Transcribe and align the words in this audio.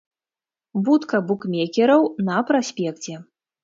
Будка 0.87 1.21
букмекераў 1.29 2.01
на 2.33 2.43
праспекце. 2.53 3.25